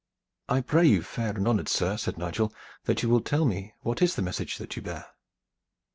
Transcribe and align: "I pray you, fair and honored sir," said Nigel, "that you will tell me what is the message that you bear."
"I 0.49 0.61
pray 0.61 0.87
you, 0.87 1.03
fair 1.03 1.29
and 1.33 1.47
honored 1.47 1.69
sir," 1.69 1.95
said 1.95 2.17
Nigel, 2.17 2.51
"that 2.85 3.03
you 3.03 3.09
will 3.09 3.21
tell 3.21 3.45
me 3.45 3.75
what 3.81 4.01
is 4.01 4.15
the 4.15 4.23
message 4.23 4.57
that 4.57 4.75
you 4.75 4.81
bear." 4.81 5.05